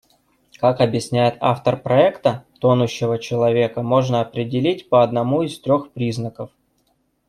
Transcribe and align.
Как 0.59 0.81
объясняет 0.81 1.35
автор 1.41 1.79
проекта, 1.79 2.47
тонущего 2.59 3.19
человека 3.19 3.83
можно 3.83 4.19
определить 4.21 4.89
по 4.89 5.03
одному 5.03 5.43
из 5.43 5.59
трёх 5.59 5.91
признаков. 5.91 6.49